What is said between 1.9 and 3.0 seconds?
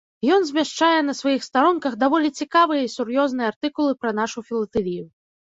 даволі цікавыя і